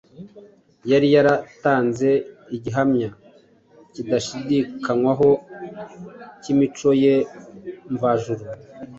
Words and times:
yari 0.91 1.07
yaratanze 1.15 2.09
igihamya 2.55 3.09
kidashidikanywaho 3.93 5.29
cy’imico 6.41 6.89
ye 7.03 7.15
mvajuru. 7.93 8.43